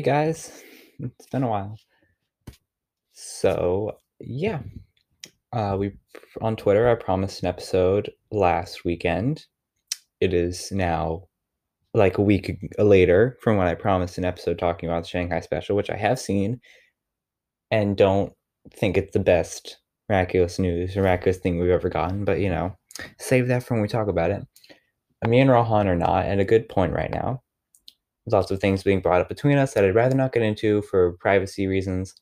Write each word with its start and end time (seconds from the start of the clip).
Hey 0.00 0.06
guys, 0.06 0.64
it's 0.98 1.26
been 1.26 1.42
a 1.42 1.46
while. 1.46 1.76
So, 3.12 3.98
yeah, 4.18 4.60
uh, 5.52 5.76
we 5.78 5.92
on 6.40 6.56
Twitter, 6.56 6.88
I 6.88 6.94
promised 6.94 7.42
an 7.42 7.48
episode 7.48 8.10
last 8.30 8.82
weekend. 8.82 9.44
It 10.18 10.32
is 10.32 10.72
now 10.72 11.24
like 11.92 12.16
a 12.16 12.22
week 12.22 12.72
later 12.78 13.36
from 13.42 13.58
when 13.58 13.66
I 13.66 13.74
promised 13.74 14.16
an 14.16 14.24
episode 14.24 14.58
talking 14.58 14.88
about 14.88 15.02
the 15.02 15.08
Shanghai 15.10 15.40
Special, 15.40 15.76
which 15.76 15.90
I 15.90 15.96
have 15.96 16.18
seen 16.18 16.62
and 17.70 17.94
don't 17.94 18.32
think 18.72 18.96
it's 18.96 19.12
the 19.12 19.18
best 19.18 19.80
miraculous 20.08 20.58
news, 20.58 20.96
miraculous 20.96 21.36
thing 21.36 21.58
we've 21.58 21.68
ever 21.68 21.90
gotten. 21.90 22.24
But 22.24 22.40
you 22.40 22.48
know, 22.48 22.74
save 23.18 23.48
that 23.48 23.64
for 23.64 23.74
when 23.74 23.82
we 23.82 23.88
talk 23.88 24.08
about 24.08 24.30
it. 24.30 24.42
Me 25.28 25.40
and 25.40 25.50
Rohan 25.50 25.88
are 25.88 25.94
not 25.94 26.24
at 26.24 26.40
a 26.40 26.44
good 26.46 26.70
point 26.70 26.94
right 26.94 27.10
now. 27.10 27.42
There's 28.24 28.32
lots 28.32 28.50
of 28.50 28.60
things 28.60 28.82
being 28.82 29.00
brought 29.00 29.20
up 29.20 29.28
between 29.28 29.58
us 29.58 29.74
that 29.74 29.84
I'd 29.84 29.94
rather 29.94 30.14
not 30.14 30.32
get 30.32 30.42
into 30.42 30.82
for 30.82 31.12
privacy 31.12 31.66
reasons. 31.66 32.14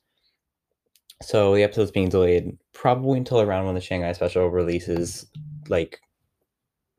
So 1.21 1.53
the 1.53 1.63
episode's 1.63 1.91
being 1.91 2.09
delayed 2.09 2.57
probably 2.73 3.17
until 3.17 3.41
around 3.41 3.65
when 3.65 3.75
the 3.75 3.81
Shanghai 3.81 4.13
special 4.13 4.47
releases, 4.47 5.25
like 5.67 5.99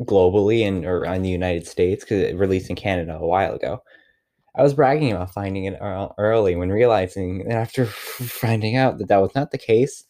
globally 0.03 0.67
and 0.67 0.85
or 0.85 1.05
in 1.05 1.23
the 1.23 1.31
United 1.31 1.67
States, 1.67 2.05
because 2.05 2.23
it 2.23 2.37
released 2.37 2.69
in 2.69 2.77
Canada 2.77 3.17
a 3.17 3.27
while 3.27 3.55
ago. 3.55 3.83
I 4.55 4.63
was 4.63 4.75
bragging 4.75 5.13
about 5.13 5.33
finding 5.33 5.65
it 5.65 5.79
early 5.81 6.57
when 6.57 6.71
realizing 6.71 7.43
and 7.43 7.53
after 7.53 7.87
finding 7.87 8.77
out 8.77 8.99
that 8.99 9.09
that 9.09 9.23
was 9.23 9.35
not 9.35 9.53
the 9.53 9.59
case. 9.59 10.05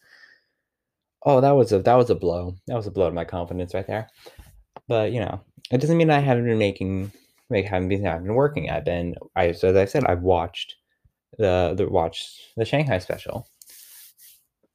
Oh, 1.25 1.41
that 1.41 1.51
was 1.53 1.73
a 1.73 1.81
that 1.81 1.95
was 1.95 2.11
a 2.11 2.15
blow. 2.15 2.57
That 2.67 2.77
was 2.77 2.87
a 2.87 2.91
blow 2.91 3.09
to 3.09 3.15
my 3.15 3.25
confidence 3.25 3.75
right 3.75 3.87
there. 3.87 4.09
But 4.89 5.13
you 5.13 5.21
know, 5.21 5.41
it 5.71 5.79
doesn't 5.79 5.97
mean 5.97 6.11
I 6.11 6.21
haven't 6.21 6.47
been 6.47 6.59
making 6.59 7.13
like 7.51 7.67
haven't 7.67 7.89
been 7.89 8.07
I've 8.07 8.23
been 8.23 8.35
working. 8.35 8.71
I've 8.71 8.85
been 8.85 9.17
I 9.37 9.53
so 9.53 9.69
as 9.69 9.77
I 9.77 9.85
said, 9.85 10.05
I've 10.07 10.23
watched 10.23 10.77
the 11.39 11.75
the 11.77 11.89
watched 11.89 12.41
the 12.57 12.65
Shanghai 12.65 12.99
special 12.99 13.49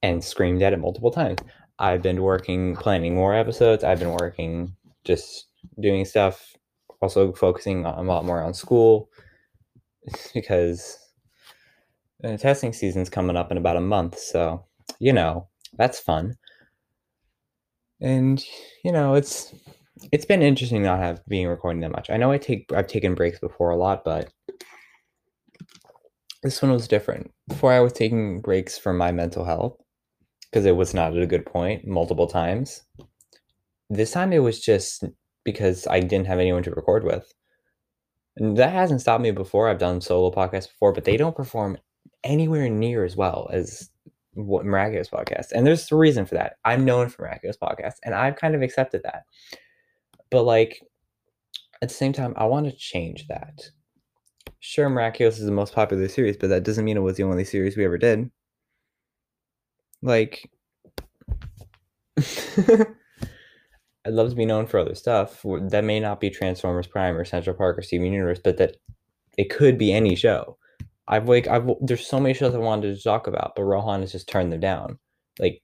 and 0.02 0.22
screamed 0.22 0.62
at 0.62 0.72
it 0.72 0.78
multiple 0.78 1.10
times. 1.10 1.38
I've 1.78 2.02
been 2.02 2.22
working 2.22 2.76
planning 2.76 3.14
more 3.14 3.34
episodes. 3.34 3.84
I've 3.84 3.98
been 3.98 4.12
working 4.12 4.74
just 5.04 5.46
doing 5.80 6.04
stuff, 6.04 6.54
also 7.00 7.32
focusing 7.32 7.84
a 7.84 8.02
lot 8.02 8.24
more 8.24 8.42
on 8.42 8.54
school 8.54 9.10
because 10.34 10.98
the 12.20 12.38
testing 12.38 12.72
season's 12.72 13.10
coming 13.10 13.36
up 13.36 13.50
in 13.50 13.58
about 13.58 13.76
a 13.76 13.80
month. 13.80 14.18
So, 14.18 14.64
you 14.98 15.12
know, 15.12 15.48
that's 15.74 15.98
fun. 15.98 16.36
And, 18.00 18.42
you 18.84 18.92
know, 18.92 19.14
it's 19.14 19.54
it's 20.12 20.24
been 20.24 20.42
interesting 20.42 20.82
not 20.82 20.98
have 20.98 21.24
being 21.26 21.46
recording 21.46 21.80
that 21.80 21.92
much. 21.92 22.10
I 22.10 22.16
know 22.16 22.30
I 22.30 22.38
take 22.38 22.72
I've 22.72 22.86
taken 22.86 23.14
breaks 23.14 23.38
before 23.38 23.70
a 23.70 23.76
lot, 23.76 24.04
but 24.04 24.32
this 26.42 26.62
one 26.62 26.72
was 26.72 26.88
different. 26.88 27.30
Before 27.48 27.72
I 27.72 27.80
was 27.80 27.92
taking 27.92 28.40
breaks 28.40 28.78
for 28.78 28.92
my 28.92 29.12
mental 29.12 29.44
health 29.44 29.76
because 30.50 30.66
it 30.66 30.76
was 30.76 30.94
not 30.94 31.16
at 31.16 31.22
a 31.22 31.26
good 31.26 31.46
point 31.46 31.86
multiple 31.86 32.26
times. 32.26 32.82
This 33.88 34.12
time 34.12 34.32
it 34.32 34.40
was 34.40 34.60
just 34.60 35.04
because 35.44 35.86
I 35.86 36.00
didn't 36.00 36.26
have 36.26 36.38
anyone 36.38 36.62
to 36.64 36.70
record 36.70 37.04
with. 37.04 37.32
And 38.36 38.56
that 38.58 38.72
hasn't 38.72 39.00
stopped 39.00 39.22
me 39.22 39.30
before. 39.30 39.68
I've 39.68 39.78
done 39.78 40.00
solo 40.00 40.30
podcasts 40.30 40.68
before, 40.68 40.92
but 40.92 41.04
they 41.04 41.16
don't 41.16 41.36
perform 41.36 41.78
anywhere 42.22 42.68
near 42.68 43.04
as 43.04 43.16
well 43.16 43.48
as 43.52 43.90
what 44.34 44.66
Miraculous 44.66 45.08
podcast. 45.08 45.52
And 45.52 45.66
there's 45.66 45.90
a 45.90 45.96
reason 45.96 46.26
for 46.26 46.34
that. 46.34 46.56
I'm 46.64 46.84
known 46.84 47.08
for 47.08 47.22
Miraculous 47.22 47.56
podcast, 47.56 47.94
and 48.04 48.14
I've 48.14 48.36
kind 48.36 48.54
of 48.54 48.62
accepted 48.62 49.02
that. 49.04 49.22
But 50.30 50.42
like 50.42 50.82
at 51.82 51.88
the 51.88 51.94
same 51.94 52.12
time, 52.12 52.34
I 52.36 52.44
want 52.46 52.66
to 52.66 52.72
change 52.72 53.26
that. 53.28 53.70
Sure, 54.60 54.88
Miraculous 54.88 55.38
is 55.38 55.46
the 55.46 55.52
most 55.52 55.74
popular 55.74 56.08
series, 56.08 56.36
but 56.36 56.48
that 56.48 56.64
doesn't 56.64 56.84
mean 56.84 56.96
it 56.96 57.00
was 57.00 57.16
the 57.16 57.22
only 57.22 57.44
series 57.44 57.76
we 57.76 57.84
ever 57.84 57.98
did. 57.98 58.30
Like, 60.02 60.50
I'd 62.16 62.86
love 64.06 64.30
to 64.30 64.36
be 64.36 64.46
known 64.46 64.66
for 64.66 64.78
other 64.78 64.94
stuff. 64.94 65.44
That 65.44 65.84
may 65.84 66.00
not 66.00 66.20
be 66.20 66.30
Transformers 66.30 66.86
Prime 66.86 67.16
or 67.16 67.24
Central 67.24 67.56
Park 67.56 67.78
or 67.78 67.82
Steven 67.82 68.12
Universe, 68.12 68.40
but 68.42 68.56
that 68.56 68.76
it 69.36 69.50
could 69.50 69.78
be 69.78 69.92
any 69.92 70.14
show. 70.14 70.56
I've 71.08 71.28
like 71.28 71.46
I've 71.46 71.68
there's 71.80 72.06
so 72.06 72.18
many 72.18 72.34
shows 72.34 72.54
I 72.54 72.58
wanted 72.58 72.96
to 72.96 73.02
talk 73.02 73.26
about, 73.26 73.52
but 73.54 73.64
Rohan 73.64 74.00
has 74.00 74.12
just 74.12 74.28
turned 74.28 74.52
them 74.52 74.60
down. 74.60 74.98
Like 75.38 75.62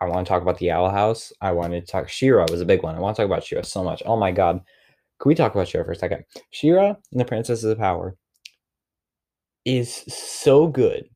I 0.00 0.06
want 0.06 0.26
to 0.26 0.28
talk 0.28 0.42
about 0.42 0.58
the 0.58 0.70
Owl 0.70 0.90
House. 0.90 1.32
I 1.40 1.52
wanted 1.52 1.86
to 1.86 1.90
talk 1.90 2.08
She-Ra 2.08 2.46
was 2.50 2.60
a 2.60 2.66
big 2.66 2.82
one. 2.82 2.94
I 2.94 3.00
want 3.00 3.16
to 3.16 3.22
talk 3.22 3.30
about 3.30 3.44
She-Ra 3.44 3.62
so 3.62 3.82
much. 3.84 4.02
Oh 4.06 4.16
my 4.16 4.30
god. 4.32 4.60
Can 5.20 5.28
we 5.28 5.34
talk 5.34 5.54
about 5.54 5.68
She-Ra 5.68 5.84
for 5.84 5.92
a 5.92 5.96
second? 5.96 6.24
She-Ra 6.50 6.94
and 7.12 7.20
the 7.20 7.24
Princesses 7.24 7.64
of 7.64 7.78
Power 7.78 8.16
is 9.64 9.94
so 10.08 10.66
good, 10.66 11.08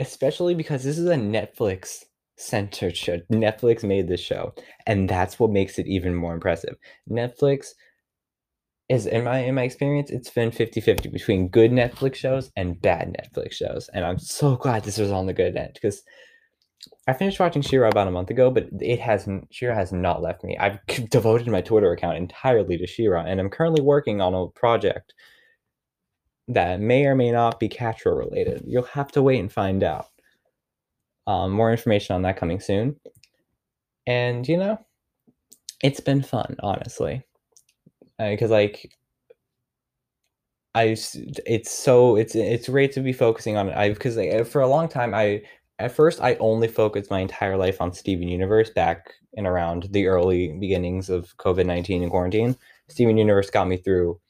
especially 0.00 0.54
because 0.54 0.84
this 0.84 0.98
is 0.98 1.08
a 1.08 1.16
Netflix 1.16 2.04
centered 2.36 2.96
show. 2.96 3.18
Netflix 3.32 3.82
made 3.84 4.08
this 4.08 4.20
show, 4.20 4.54
and 4.86 5.08
that's 5.08 5.38
what 5.38 5.50
makes 5.50 5.78
it 5.78 5.86
even 5.86 6.14
more 6.14 6.34
impressive. 6.34 6.76
Netflix 7.10 7.68
is 8.88 9.06
in 9.06 9.24
my 9.24 9.38
in 9.38 9.54
my 9.54 9.62
experience, 9.62 10.10
it's 10.10 10.30
been 10.30 10.50
50-50 10.50 11.12
between 11.12 11.48
good 11.48 11.70
Netflix 11.70 12.16
shows 12.16 12.50
and 12.56 12.80
bad 12.80 13.14
Netflix 13.14 13.52
shows. 13.52 13.88
And 13.94 14.04
I'm 14.04 14.18
so 14.18 14.56
glad 14.56 14.82
this 14.82 14.98
was 14.98 15.12
on 15.12 15.26
the 15.26 15.32
good 15.32 15.56
end 15.56 15.74
because 15.74 16.02
I 17.06 17.12
finished 17.12 17.40
watching 17.40 17.62
She-Ra 17.62 17.88
about 17.88 18.08
a 18.08 18.12
month 18.12 18.30
ago, 18.30 18.50
but 18.50 18.68
it 18.80 19.00
hasn't 19.00 19.48
She-Ra 19.50 19.74
has 19.74 19.92
not 19.92 20.22
left 20.22 20.44
me. 20.44 20.56
I've 20.58 20.78
devoted 21.10 21.48
my 21.48 21.60
Twitter 21.60 21.92
account 21.92 22.16
entirely 22.16 22.78
to 22.78 22.86
She-Ra, 22.86 23.24
and 23.24 23.40
I'm 23.40 23.50
currently 23.50 23.82
working 23.82 24.20
on 24.20 24.34
a 24.34 24.48
project 24.48 25.14
that 26.48 26.80
may 26.80 27.06
or 27.06 27.14
may 27.14 27.30
not 27.30 27.60
be 27.60 27.68
Catra 27.68 28.16
related. 28.16 28.64
You'll 28.66 28.82
have 28.84 29.12
to 29.12 29.22
wait 29.22 29.40
and 29.40 29.52
find 29.52 29.82
out. 29.82 30.06
Um, 31.26 31.52
more 31.52 31.70
information 31.70 32.16
on 32.16 32.22
that 32.22 32.36
coming 32.36 32.60
soon. 32.60 32.96
And 34.06 34.48
you 34.48 34.56
know, 34.56 34.78
it's 35.82 36.00
been 36.00 36.22
fun, 36.22 36.56
honestly, 36.60 37.22
because 38.18 38.50
uh, 38.50 38.54
like 38.54 38.92
I, 40.74 40.96
it's 41.46 41.70
so 41.70 42.16
it's 42.16 42.34
it's 42.34 42.68
great 42.68 42.92
to 42.92 43.00
be 43.00 43.12
focusing 43.12 43.56
on 43.56 43.68
it. 43.68 43.76
I 43.76 43.90
because 43.90 44.16
like, 44.16 44.46
for 44.46 44.60
a 44.60 44.68
long 44.68 44.88
time 44.88 45.14
I 45.14 45.42
at 45.80 45.92
first 45.92 46.20
I 46.20 46.34
only 46.36 46.68
focused 46.68 47.10
my 47.10 47.20
entire 47.20 47.56
life 47.56 47.80
on 47.80 47.92
Steven 47.92 48.28
Universe 48.28 48.70
back 48.70 49.14
in 49.32 49.46
around 49.46 49.88
the 49.90 50.06
early 50.06 50.56
beginnings 50.58 51.10
of 51.10 51.36
COVID 51.38 51.66
nineteen 51.66 52.02
and 52.02 52.10
quarantine. 52.10 52.56
Steven 52.88 53.16
Universe 53.16 53.50
got 53.50 53.68
me 53.68 53.76
through 53.76 54.20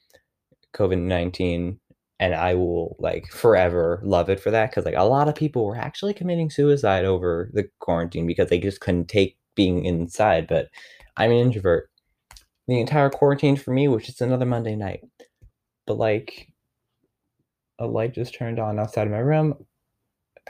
COVID 0.75 0.99
nineteen 0.99 1.81
and 2.21 2.35
I 2.35 2.55
will 2.55 2.97
like 2.99 3.27
forever 3.29 4.01
love 4.05 4.29
it 4.31 4.39
for 4.41 4.51
that 4.51 4.71
because 4.71 4.85
like 4.85 4.95
a 4.97 5.05
lot 5.05 5.29
of 5.29 5.35
people 5.35 5.65
were 5.65 5.77
actually 5.77 6.15
committing 6.15 6.51
suicide 6.51 7.05
over 7.05 7.51
the 7.53 7.69
quarantine 7.81 8.27
because 8.27 8.51
they 8.51 8.61
just 8.61 8.81
couldn't 8.81 9.09
take 9.09 9.37
being 9.57 9.85
inside. 9.85 10.47
But 10.47 10.69
I'm 11.17 11.31
an 11.33 11.39
introvert. 11.39 11.91
The 12.69 12.79
entire 12.79 13.11
quarantine 13.11 13.57
for 13.57 13.73
me, 13.73 13.89
which 13.89 14.09
is 14.09 14.21
another 14.21 14.47
Monday 14.47 14.77
night, 14.77 15.01
but 15.87 15.99
like 15.99 16.47
a 17.81 17.87
light 17.87 18.15
just 18.15 18.35
turned 18.35 18.61
on 18.61 18.79
outside 18.79 19.07
of 19.07 19.13
my 19.13 19.19
room. 19.19 19.67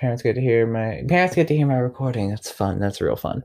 Parents 0.01 0.23
get 0.23 0.35
to 0.35 0.41
hear 0.41 0.67
my 0.67 1.03
parents 1.09 1.35
get 1.35 1.47
to 1.49 1.57
hear 1.57 1.67
my 1.67 1.77
recording. 1.77 2.31
That's 2.31 2.51
fun. 2.51 2.81
That's 2.81 3.01
real 3.01 3.17
fun. 3.17 3.45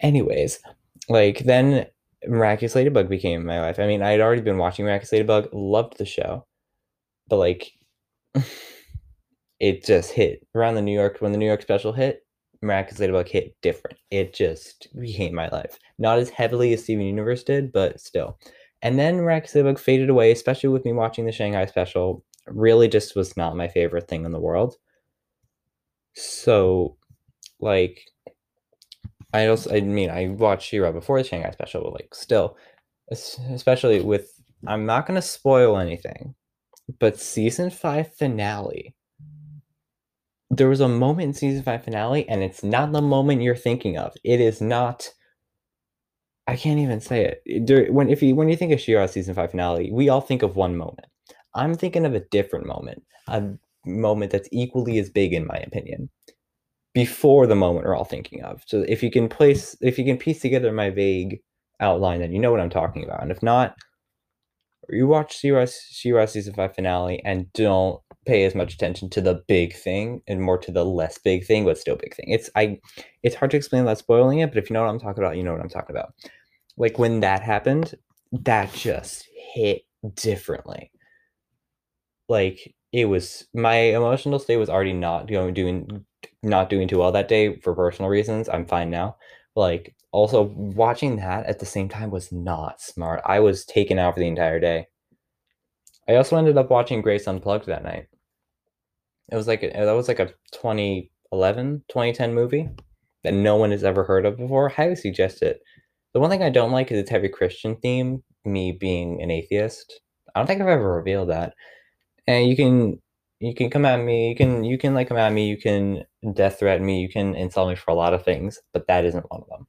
Anyways, 0.00 0.60
like 1.08 1.40
then 1.40 1.86
Miraculous 2.26 2.74
Ladybug 2.74 3.08
became 3.08 3.44
my 3.44 3.60
life. 3.60 3.78
I 3.78 3.86
mean, 3.86 4.02
I 4.02 4.10
had 4.10 4.20
already 4.20 4.42
been 4.42 4.58
watching 4.58 4.84
Miraculous 4.84 5.12
Ladybug, 5.12 5.48
loved 5.52 5.98
the 5.98 6.06
show 6.06 6.46
but 7.30 7.36
like 7.36 7.72
it 9.60 9.86
just 9.86 10.12
hit 10.12 10.46
around 10.54 10.74
the 10.74 10.82
New 10.82 10.92
York 10.92 11.16
when 11.20 11.32
the 11.32 11.38
New 11.38 11.46
York 11.46 11.62
special 11.62 11.94
hit. 11.94 12.26
Miraculous 12.60 13.00
Ladybug 13.00 13.26
hit 13.26 13.56
different. 13.62 13.96
It 14.10 14.34
just 14.34 14.88
became 15.00 15.34
my 15.34 15.48
life. 15.48 15.78
Not 15.98 16.18
as 16.18 16.28
heavily 16.28 16.74
as 16.74 16.82
Steven 16.82 17.06
Universe 17.06 17.42
did, 17.42 17.72
but 17.72 17.98
still. 17.98 18.38
And 18.82 18.98
then 18.98 19.16
Miraculous 19.16 19.54
Ladybug 19.54 19.78
faded 19.78 20.10
away, 20.10 20.30
especially 20.30 20.68
with 20.68 20.84
me 20.84 20.92
watching 20.92 21.24
the 21.24 21.32
Shanghai 21.32 21.64
special. 21.64 22.22
Really, 22.46 22.88
just 22.88 23.16
was 23.16 23.34
not 23.36 23.56
my 23.56 23.68
favorite 23.68 24.08
thing 24.08 24.26
in 24.26 24.32
the 24.32 24.40
world. 24.40 24.76
So, 26.14 26.96
like, 27.60 28.00
I 29.32 29.46
also, 29.46 29.74
I 29.74 29.80
mean, 29.80 30.10
I 30.10 30.28
watched 30.28 30.68
She-Ra 30.68 30.92
before 30.92 31.22
the 31.22 31.28
Shanghai 31.28 31.50
special, 31.52 31.82
but 31.82 31.92
like, 31.92 32.14
still, 32.14 32.56
especially 33.10 34.00
with, 34.00 34.32
I'm 34.66 34.86
not 34.86 35.06
gonna 35.06 35.22
spoil 35.22 35.78
anything, 35.78 36.34
but 36.98 37.18
season 37.18 37.70
five 37.70 38.12
finale. 38.14 38.94
There 40.50 40.68
was 40.68 40.80
a 40.80 40.88
moment 40.88 41.28
in 41.28 41.34
season 41.34 41.62
five 41.62 41.84
finale, 41.84 42.28
and 42.28 42.42
it's 42.42 42.64
not 42.64 42.90
the 42.90 43.00
moment 43.00 43.42
you're 43.42 43.54
thinking 43.54 43.96
of. 43.96 44.12
It 44.24 44.40
is 44.40 44.60
not. 44.60 45.08
I 46.48 46.56
can't 46.56 46.80
even 46.80 47.00
say 47.00 47.38
it. 47.44 47.92
When 47.92 48.08
if 48.08 48.20
you 48.20 48.34
when 48.34 48.48
you 48.48 48.56
think 48.56 48.72
of 48.72 48.80
She-Ra 48.80 49.06
season 49.06 49.36
five 49.36 49.52
finale, 49.52 49.92
we 49.92 50.08
all 50.08 50.20
think 50.20 50.42
of 50.42 50.56
one 50.56 50.76
moment. 50.76 51.06
I'm 51.54 51.74
thinking 51.76 52.04
of 52.04 52.14
a 52.14 52.20
different 52.20 52.66
moment, 52.66 53.04
a 53.28 53.52
moment 53.86 54.32
that's 54.32 54.48
equally 54.52 54.98
as 54.98 55.10
big 55.10 55.32
in 55.32 55.46
my 55.46 55.56
opinion, 55.56 56.10
before 56.94 57.46
the 57.46 57.54
moment 57.54 57.86
we're 57.86 57.96
all 57.96 58.04
thinking 58.04 58.42
of. 58.42 58.62
So 58.66 58.84
if 58.88 59.02
you 59.02 59.10
can 59.10 59.28
place, 59.28 59.76
if 59.80 59.98
you 59.98 60.04
can 60.04 60.16
piece 60.16 60.40
together 60.40 60.72
my 60.72 60.90
vague 60.90 61.40
outline, 61.80 62.20
then 62.20 62.32
you 62.32 62.38
know 62.38 62.50
what 62.50 62.60
I'm 62.60 62.70
talking 62.70 63.04
about. 63.04 63.22
And 63.22 63.30
if 63.30 63.42
not, 63.42 63.76
you 64.88 65.06
watch 65.06 65.38
She-Ra, 65.38 65.66
She-Ra 65.66 66.26
season 66.26 66.54
five 66.54 66.74
finale 66.74 67.22
and 67.24 67.52
don't 67.52 68.00
pay 68.26 68.44
as 68.44 68.54
much 68.54 68.74
attention 68.74 69.08
to 69.10 69.20
the 69.20 69.42
big 69.46 69.74
thing 69.74 70.20
and 70.26 70.42
more 70.42 70.58
to 70.58 70.72
the 70.72 70.84
less 70.84 71.18
big 71.18 71.46
thing, 71.46 71.64
but 71.64 71.78
still 71.78 71.96
big 71.96 72.14
thing. 72.14 72.30
It's 72.30 72.50
I 72.56 72.78
it's 73.22 73.36
hard 73.36 73.50
to 73.52 73.56
explain 73.56 73.84
without 73.84 73.98
spoiling 73.98 74.40
it, 74.40 74.50
but 74.50 74.58
if 74.58 74.68
you 74.68 74.74
know 74.74 74.82
what 74.82 74.90
I'm 74.90 75.00
talking 75.00 75.22
about, 75.22 75.36
you 75.36 75.42
know 75.42 75.52
what 75.52 75.60
I'm 75.60 75.68
talking 75.68 75.94
about. 75.94 76.12
Like 76.76 76.98
when 76.98 77.20
that 77.20 77.42
happened, 77.42 77.94
that 78.32 78.72
just 78.72 79.28
hit 79.54 79.82
differently. 80.14 80.90
Like 82.28 82.74
it 82.92 83.04
was 83.06 83.46
my 83.54 83.76
emotional 83.76 84.38
state 84.38 84.56
was 84.56 84.70
already 84.70 84.92
not 84.92 85.28
going 85.28 85.54
doing 85.54 86.04
not 86.42 86.70
doing 86.70 86.88
too 86.88 86.98
well 86.98 87.12
that 87.12 87.28
day 87.28 87.56
for 87.60 87.74
personal 87.74 88.10
reasons. 88.10 88.48
I'm 88.48 88.66
fine 88.66 88.90
now. 88.90 89.16
Like 89.54 89.94
also 90.12 90.42
watching 90.42 91.16
that 91.16 91.46
at 91.46 91.58
the 91.58 91.66
same 91.66 91.88
time 91.88 92.10
was 92.10 92.32
not 92.32 92.80
smart. 92.80 93.20
I 93.24 93.40
was 93.40 93.64
taken 93.64 93.98
out 93.98 94.14
for 94.14 94.20
the 94.20 94.26
entire 94.26 94.58
day. 94.60 94.86
I 96.08 96.16
also 96.16 96.36
ended 96.36 96.58
up 96.58 96.70
watching 96.70 97.02
Grace 97.02 97.26
Unplugged 97.26 97.66
that 97.66 97.84
night. 97.84 98.08
It 99.30 99.36
was 99.36 99.46
like 99.46 99.60
that 99.60 99.92
was 99.92 100.08
like 100.08 100.18
a 100.18 100.32
2011, 100.52 101.84
2010 101.88 102.34
movie 102.34 102.68
that 103.22 103.34
no 103.34 103.56
one 103.56 103.70
has 103.70 103.84
ever 103.84 104.02
heard 104.04 104.26
of 104.26 104.36
before. 104.36 104.68
Highly 104.68 104.96
suggest 104.96 105.42
it. 105.42 105.60
The 106.12 106.20
one 106.20 106.30
thing 106.30 106.42
I 106.42 106.50
don't 106.50 106.72
like 106.72 106.90
is 106.90 106.98
its 106.98 107.10
heavy 107.10 107.28
Christian 107.28 107.76
theme, 107.76 108.24
me 108.44 108.72
being 108.72 109.22
an 109.22 109.30
atheist. 109.30 110.00
I 110.34 110.40
don't 110.40 110.46
think 110.46 110.60
I've 110.60 110.68
ever 110.68 110.96
revealed 110.96 111.30
that. 111.30 111.54
And 112.30 112.48
you 112.48 112.54
can 112.54 113.00
you 113.40 113.54
can 113.56 113.70
come 113.70 113.84
at 113.84 113.98
me, 113.98 114.28
you 114.28 114.36
can 114.36 114.62
you 114.62 114.78
can 114.78 114.94
like 114.94 115.08
come 115.08 115.16
at 115.16 115.32
me, 115.32 115.48
you 115.48 115.56
can 115.56 116.04
death 116.32 116.60
threaten 116.60 116.86
me, 116.86 117.00
you 117.00 117.08
can 117.08 117.34
insult 117.34 117.70
me 117.70 117.74
for 117.74 117.90
a 117.90 117.94
lot 117.94 118.14
of 118.14 118.24
things, 118.24 118.60
but 118.72 118.86
that 118.86 119.04
isn't 119.04 119.28
one 119.32 119.42
of 119.42 119.48
them. 119.48 119.66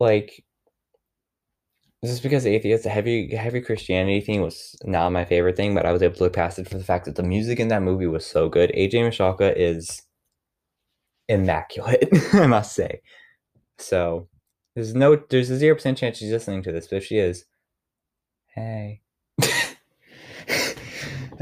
Like 0.00 0.42
just 2.02 2.22
because 2.22 2.46
atheist, 2.46 2.84
the 2.84 2.88
heavy 2.90 3.36
heavy 3.36 3.60
Christianity 3.60 4.22
thing 4.22 4.40
was 4.40 4.74
not 4.84 5.12
my 5.12 5.26
favorite 5.26 5.54
thing, 5.54 5.74
but 5.74 5.84
I 5.84 5.92
was 5.92 6.02
able 6.02 6.14
to 6.14 6.24
look 6.24 6.32
past 6.32 6.58
it 6.58 6.66
for 6.66 6.78
the 6.78 6.84
fact 6.84 7.04
that 7.04 7.16
the 7.16 7.22
music 7.22 7.60
in 7.60 7.68
that 7.68 7.82
movie 7.82 8.06
was 8.06 8.24
so 8.24 8.48
good. 8.48 8.70
AJ 8.74 8.94
Michalka 8.94 9.52
is 9.54 10.00
immaculate, 11.28 12.08
I 12.32 12.46
must 12.46 12.74
say. 12.74 13.02
So 13.78 14.28
there's 14.74 14.94
no 14.94 15.16
there's 15.28 15.50
a 15.50 15.58
zero 15.58 15.74
percent 15.74 15.98
chance 15.98 16.16
she's 16.16 16.32
listening 16.32 16.62
to 16.62 16.72
this, 16.72 16.86
but 16.88 16.96
if 16.96 17.04
she 17.04 17.18
is, 17.18 17.44
hey. 18.54 19.02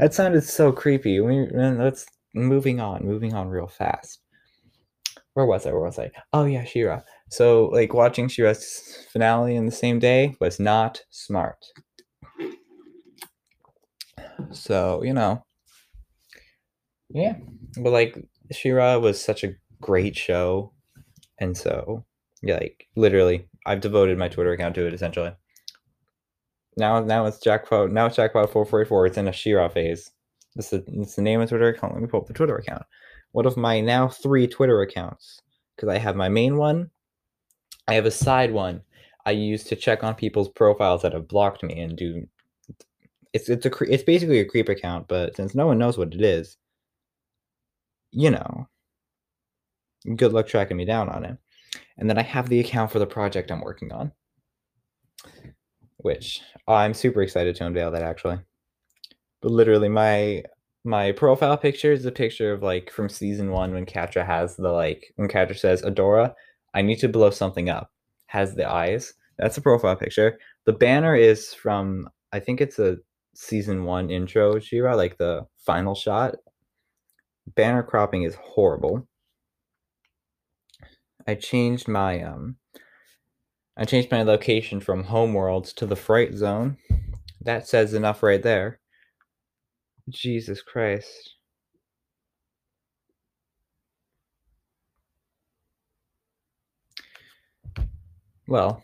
that 0.01 0.15
sounded 0.15 0.43
so 0.43 0.71
creepy. 0.71 1.19
We, 1.19 1.47
let's 1.51 2.07
moving 2.33 2.79
on, 2.79 3.05
moving 3.05 3.35
on 3.35 3.49
real 3.49 3.67
fast. 3.67 4.19
Where 5.35 5.45
was 5.45 5.67
I? 5.67 5.71
Where 5.71 5.81
was 5.81 5.99
I? 5.99 6.11
Oh 6.33 6.45
yeah, 6.45 6.65
She-Ra. 6.65 7.01
So 7.29 7.65
like 7.67 7.93
watching 7.93 8.27
She-Ra's 8.27 9.05
finale 9.13 9.55
in 9.55 9.67
the 9.67 9.71
same 9.71 9.99
day 9.99 10.35
was 10.41 10.59
not 10.59 11.03
smart. 11.11 11.63
So, 14.51 15.03
you 15.03 15.13
know. 15.13 15.45
Yeah. 17.11 17.35
But 17.77 17.91
like 17.91 18.17
She-Ra 18.51 18.97
was 18.97 19.23
such 19.23 19.43
a 19.43 19.53
great 19.81 20.17
show. 20.17 20.73
And 21.39 21.55
so 21.55 22.03
yeah, 22.41 22.55
like 22.55 22.87
literally 22.95 23.45
I've 23.67 23.81
devoted 23.81 24.17
my 24.17 24.29
Twitter 24.29 24.51
account 24.51 24.73
to 24.75 24.87
it 24.87 24.95
essentially. 24.95 25.31
Now 26.77 26.99
now 27.01 27.25
it's 27.25 27.39
jackpot 27.39 27.91
now 27.91 28.05
it's 28.07 28.15
jackpot 28.15 28.51
444. 28.51 29.05
It's 29.07 29.17
in 29.17 29.27
a 29.27 29.33
She-Ra 29.33 29.67
phase. 29.69 30.11
This 30.55 30.73
is 30.73 30.83
it's 30.87 31.15
the 31.15 31.21
name 31.21 31.41
of 31.41 31.49
Twitter 31.49 31.69
account. 31.69 31.93
Let 31.93 32.01
me 32.01 32.07
pull 32.07 32.21
up 32.21 32.27
the 32.27 32.33
Twitter 32.33 32.57
account. 32.57 32.83
One 33.31 33.45
of 33.45 33.57
my 33.57 33.79
now 33.81 34.07
three 34.07 34.47
Twitter 34.47 34.81
accounts. 34.81 35.41
Because 35.75 35.89
I 35.89 35.97
have 35.97 36.15
my 36.15 36.29
main 36.29 36.57
one, 36.57 36.91
I 37.87 37.93
have 37.95 38.05
a 38.05 38.11
side 38.11 38.51
one 38.51 38.83
I 39.25 39.31
use 39.31 39.63
to 39.65 39.75
check 39.75 40.03
on 40.03 40.15
people's 40.15 40.49
profiles 40.49 41.01
that 41.01 41.13
have 41.13 41.27
blocked 41.27 41.63
me 41.63 41.79
and 41.79 41.95
do. 41.95 42.27
It's 43.33 43.49
it's 43.49 43.65
a 43.65 43.71
it's 43.83 44.03
basically 44.03 44.39
a 44.39 44.45
creep 44.45 44.69
account, 44.69 45.07
but 45.07 45.35
since 45.35 45.55
no 45.55 45.67
one 45.67 45.77
knows 45.77 45.97
what 45.97 46.13
it 46.13 46.21
is, 46.21 46.57
you 48.11 48.31
know, 48.31 48.67
good 50.15 50.33
luck 50.33 50.47
tracking 50.47 50.77
me 50.77 50.85
down 50.85 51.09
on 51.09 51.25
it. 51.25 51.37
And 51.97 52.09
then 52.09 52.17
I 52.17 52.23
have 52.23 52.49
the 52.49 52.59
account 52.59 52.91
for 52.91 52.99
the 52.99 53.05
project 53.05 53.51
I'm 53.51 53.61
working 53.61 53.91
on, 53.91 54.11
which 56.03 56.41
I'm 56.67 56.93
super 56.93 57.21
excited 57.21 57.55
to 57.55 57.65
unveil 57.65 57.91
that 57.91 58.03
actually. 58.03 58.39
But 59.41 59.51
literally, 59.51 59.89
my 59.89 60.43
my 60.83 61.11
profile 61.11 61.57
picture 61.57 61.91
is 61.91 62.05
a 62.05 62.11
picture 62.11 62.51
of 62.53 62.63
like 62.63 62.89
from 62.91 63.09
season 63.09 63.51
one 63.51 63.73
when 63.73 63.85
Catra 63.85 64.25
has 64.25 64.55
the 64.55 64.69
like 64.69 65.13
when 65.15 65.29
Catra 65.29 65.57
says 65.57 65.81
Adora, 65.83 66.33
I 66.73 66.81
need 66.81 66.99
to 66.99 67.09
blow 67.09 67.29
something 67.29 67.69
up. 67.69 67.91
Has 68.27 68.55
the 68.55 68.69
eyes. 68.69 69.13
That's 69.37 69.57
a 69.57 69.61
profile 69.61 69.95
picture. 69.95 70.39
The 70.65 70.73
banner 70.73 71.15
is 71.15 71.53
from 71.53 72.07
I 72.31 72.39
think 72.39 72.61
it's 72.61 72.79
a 72.79 72.97
season 73.35 73.85
one 73.85 74.09
intro 74.09 74.59
She-Ra, 74.59 74.95
like 74.95 75.17
the 75.17 75.45
final 75.57 75.95
shot. 75.95 76.35
Banner 77.55 77.83
cropping 77.83 78.23
is 78.23 78.35
horrible. 78.35 79.07
I 81.27 81.35
changed 81.35 81.87
my 81.87 82.23
um 82.23 82.57
I 83.77 83.85
changed 83.85 84.11
my 84.11 84.23
location 84.23 84.79
from 84.79 85.05
homeworlds 85.05 85.73
to 85.75 85.85
the 85.85 85.95
fright 85.95 86.35
zone. 86.35 86.77
That 87.41 87.67
says 87.67 87.93
enough 87.93 88.21
right 88.21 88.41
there. 88.41 88.79
Jesus 90.09 90.61
Christ. 90.61 91.35
Well, 98.47 98.83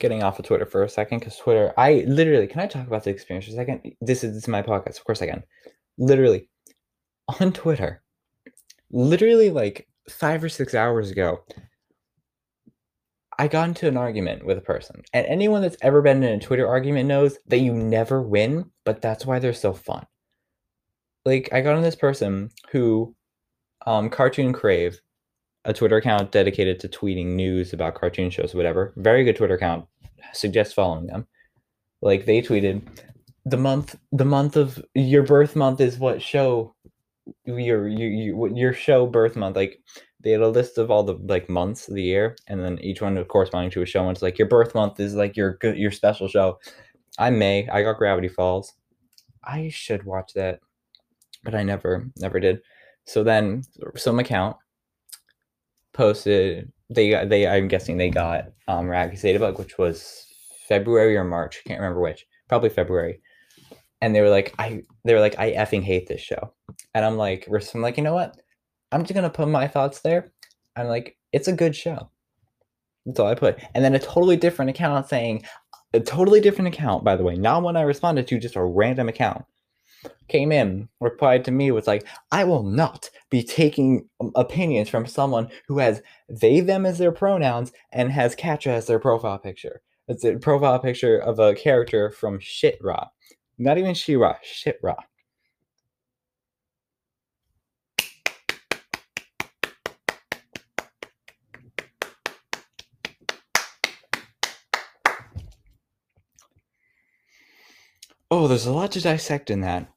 getting 0.00 0.22
off 0.22 0.38
of 0.38 0.44
Twitter 0.44 0.66
for 0.66 0.82
a 0.82 0.88
second 0.88 1.20
because 1.20 1.36
Twitter, 1.36 1.72
I 1.78 2.04
literally, 2.08 2.48
can 2.48 2.60
I 2.60 2.66
talk 2.66 2.86
about 2.86 3.04
the 3.04 3.10
experience 3.10 3.46
for 3.46 3.52
a 3.52 3.54
second? 3.54 3.94
This 4.00 4.24
is, 4.24 4.34
this 4.34 4.42
is 4.42 4.48
my 4.48 4.60
podcast. 4.60 4.98
Of 4.98 5.04
course 5.04 5.22
I 5.22 5.26
can. 5.26 5.44
Literally, 5.98 6.48
on 7.40 7.52
Twitter, 7.52 8.02
literally 8.90 9.50
like 9.50 9.86
five 10.08 10.42
or 10.42 10.48
six 10.48 10.74
hours 10.74 11.10
ago, 11.10 11.44
I 13.38 13.48
got 13.48 13.68
into 13.68 13.88
an 13.88 13.96
argument 13.96 14.44
with 14.44 14.58
a 14.58 14.62
person. 14.62 15.02
And 15.12 15.26
anyone 15.26 15.62
that's 15.62 15.76
ever 15.82 16.02
been 16.02 16.22
in 16.22 16.38
a 16.38 16.40
Twitter 16.40 16.68
argument 16.68 17.08
knows 17.08 17.38
that 17.46 17.58
you 17.58 17.72
never 17.72 18.22
win, 18.22 18.70
but 18.84 19.02
that's 19.02 19.26
why 19.26 19.38
they're 19.38 19.52
so 19.52 19.72
fun 19.72 20.06
like 21.24 21.48
I 21.52 21.60
got 21.60 21.76
on 21.76 21.82
this 21.82 21.96
person 21.96 22.50
who 22.70 23.14
um 23.86 24.10
Cartoon 24.10 24.52
Crave, 24.52 25.00
a 25.64 25.72
Twitter 25.72 25.96
account 25.96 26.32
dedicated 26.32 26.80
to 26.80 26.88
tweeting 26.88 27.34
news 27.34 27.72
about 27.72 27.94
cartoon 27.94 28.30
shows 28.30 28.54
whatever. 28.54 28.92
Very 28.96 29.24
good 29.24 29.36
Twitter 29.36 29.54
account. 29.54 29.86
Suggest 30.32 30.74
following 30.74 31.06
them. 31.06 31.26
Like 32.02 32.26
they 32.26 32.42
tweeted 32.42 32.82
the 33.44 33.56
month 33.56 33.96
the 34.12 34.24
month 34.24 34.56
of 34.56 34.82
your 34.94 35.22
birth 35.22 35.56
month 35.56 35.80
is 35.80 35.98
what 35.98 36.22
show 36.22 36.74
your 37.44 37.88
your 37.88 38.10
you 38.10 38.54
your 38.54 38.72
show 38.72 39.06
birth 39.06 39.36
month 39.36 39.56
like 39.56 39.80
they 40.24 40.30
had 40.30 40.40
a 40.40 40.48
list 40.48 40.78
of 40.78 40.90
all 40.90 41.04
the 41.04 41.14
like 41.26 41.48
months 41.48 41.88
of 41.88 41.94
the 41.94 42.02
year 42.02 42.36
and 42.48 42.64
then 42.64 42.78
each 42.80 43.00
one 43.00 43.22
corresponding 43.26 43.70
to 43.70 43.82
a 43.82 43.86
show 43.86 44.02
and 44.02 44.10
it's 44.10 44.22
like 44.22 44.38
your 44.38 44.48
birth 44.48 44.74
month 44.74 44.98
is 44.98 45.14
like 45.14 45.36
your 45.36 45.54
good 45.58 45.76
your 45.76 45.90
special 45.90 46.26
show 46.26 46.58
i'm 47.18 47.38
may 47.38 47.68
i 47.68 47.82
got 47.82 47.98
gravity 47.98 48.28
falls 48.28 48.72
i 49.44 49.68
should 49.68 50.02
watch 50.04 50.32
that 50.34 50.58
but 51.44 51.54
I 51.54 51.62
never 51.62 52.10
never 52.16 52.40
did. 52.40 52.60
So 53.04 53.22
then 53.22 53.62
some 53.96 54.18
account 54.18 54.56
posted 55.92 56.72
they 56.90 57.24
they 57.26 57.46
I'm 57.46 57.68
guessing 57.68 57.96
they 57.96 58.10
got 58.10 58.46
um 58.66 58.88
Raggy 58.88 59.16
Sadabug, 59.16 59.58
which 59.58 59.78
was 59.78 60.26
February 60.66 61.16
or 61.16 61.24
March, 61.24 61.62
can't 61.66 61.80
remember 61.80 62.00
which, 62.00 62.26
probably 62.48 62.70
February. 62.70 63.20
And 64.00 64.14
they 64.14 64.20
were 64.22 64.30
like, 64.30 64.54
I 64.58 64.82
they 65.04 65.14
were 65.14 65.20
like, 65.20 65.38
I 65.38 65.52
effing 65.52 65.82
hate 65.82 66.08
this 66.08 66.20
show. 66.20 66.52
And 66.94 67.04
I'm 67.04 67.16
like, 67.16 67.48
I'm 67.74 67.82
like, 67.82 67.96
you 67.96 68.02
know 68.02 68.14
what? 68.14 68.36
I'm 68.94 69.02
just 69.02 69.14
gonna 69.14 69.28
put 69.28 69.48
my 69.48 69.66
thoughts 69.66 70.00
there. 70.00 70.32
I'm 70.76 70.86
like, 70.86 71.16
it's 71.32 71.48
a 71.48 71.52
good 71.52 71.74
show. 71.74 72.10
That's 73.04 73.18
all 73.18 73.26
I 73.26 73.34
put. 73.34 73.58
And 73.74 73.84
then 73.84 73.94
a 73.94 73.98
totally 73.98 74.36
different 74.36 74.70
account 74.70 75.08
saying, 75.08 75.44
a 75.92 76.00
totally 76.00 76.40
different 76.40 76.68
account, 76.68 77.04
by 77.04 77.16
the 77.16 77.24
way, 77.24 77.34
not 77.34 77.62
one 77.62 77.76
I 77.76 77.82
responded 77.82 78.28
to, 78.28 78.38
just 78.38 78.56
a 78.56 78.64
random 78.64 79.08
account 79.08 79.44
came 80.28 80.52
in, 80.52 80.88
replied 81.00 81.44
to 81.44 81.50
me 81.50 81.70
was 81.70 81.86
like, 81.86 82.06
I 82.30 82.44
will 82.44 82.62
not 82.62 83.10
be 83.30 83.42
taking 83.42 84.08
um, 84.20 84.30
opinions 84.36 84.88
from 84.88 85.06
someone 85.06 85.48
who 85.66 85.78
has 85.78 86.02
they, 86.28 86.60
them 86.60 86.86
as 86.86 86.98
their 86.98 87.12
pronouns 87.12 87.72
and 87.92 88.12
has 88.12 88.36
Catra 88.36 88.68
as 88.68 88.86
their 88.86 88.98
profile 88.98 89.38
picture. 89.38 89.82
It's 90.08 90.24
a 90.24 90.36
profile 90.36 90.78
picture 90.78 91.18
of 91.18 91.38
a 91.38 91.54
character 91.54 92.10
from 92.10 92.38
Shit-Ra. 92.38 93.08
Not 93.58 93.78
even 93.78 93.94
She-Ra, 93.94 94.36
Shit-Ra. 94.42 94.96
Oh, 108.34 108.48
there's 108.48 108.66
a 108.66 108.72
lot 108.72 108.90
to 108.92 109.00
dissect 109.00 109.48
in 109.50 109.60
that 109.60 109.94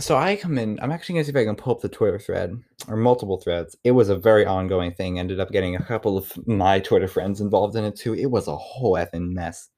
so 0.00 0.16
I 0.16 0.36
come 0.36 0.58
in. 0.58 0.78
I'm 0.82 0.90
actually 0.90 1.14
gonna 1.14 1.24
see 1.24 1.30
if 1.30 1.36
I 1.36 1.44
can 1.44 1.54
pull 1.54 1.74
up 1.74 1.80
the 1.80 1.88
Twitter 1.88 2.18
thread 2.18 2.60
or 2.88 2.96
multiple 2.96 3.40
threads. 3.40 3.76
It 3.84 3.92
was 3.92 4.08
a 4.08 4.16
very 4.16 4.44
ongoing 4.44 4.92
thing. 4.92 5.18
Ended 5.18 5.38
up 5.40 5.52
getting 5.52 5.76
a 5.76 5.84
couple 5.84 6.18
of 6.18 6.32
my 6.48 6.80
Twitter 6.80 7.06
friends 7.06 7.40
involved 7.40 7.76
in 7.76 7.84
it 7.84 7.96
too. 7.96 8.14
It 8.14 8.26
was 8.26 8.48
a 8.48 8.56
whole 8.56 8.94
effing 8.94 9.32
mess. 9.32 9.68